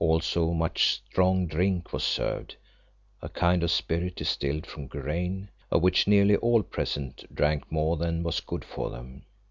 Also 0.03 0.51
much 0.51 0.93
strong 1.11 1.45
drink 1.45 1.93
was 1.93 2.03
served, 2.03 2.55
a 3.21 3.29
kind 3.29 3.61
of 3.61 3.69
spirit 3.69 4.15
distilled 4.15 4.65
from 4.65 4.87
grain, 4.87 5.47
of 5.69 5.83
which 5.83 6.07
nearly 6.07 6.35
all 6.37 6.63
present 6.63 7.23
drank 7.31 7.71
more 7.71 7.95
than 7.97 8.23
was 8.23 8.39
good 8.39 8.65
for 8.65 8.89
them. 8.89 9.23